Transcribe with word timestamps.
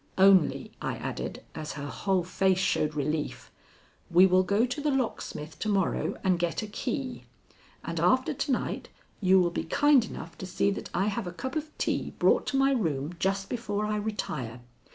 "Only," 0.17 0.71
I 0.81 0.95
added, 0.97 1.43
as 1.53 1.73
her 1.73 1.85
whole 1.85 2.23
face 2.23 2.57
showed 2.57 2.95
relief, 2.95 3.51
"we 4.09 4.25
will 4.25 4.41
go 4.41 4.65
to 4.65 4.81
the 4.81 4.89
locksmith 4.89 5.59
to 5.59 5.69
morrow 5.69 6.17
and 6.23 6.39
get 6.39 6.63
a 6.63 6.65
key; 6.67 7.25
and 7.83 7.99
after 7.99 8.33
to 8.33 8.51
night 8.51 8.89
you 9.21 9.39
will 9.39 9.51
be 9.51 9.63
kind 9.65 10.03
enough 10.03 10.35
to 10.39 10.47
see 10.47 10.71
that 10.71 10.89
I 10.95 11.05
have 11.05 11.27
a 11.27 11.31
cup 11.31 11.55
of 11.55 11.69
tea 11.77 12.15
brought 12.17 12.47
to 12.47 12.57
my 12.57 12.71
room 12.71 13.13
just 13.19 13.47
before 13.47 13.85
I 13.85 13.97
retire. 13.97 14.61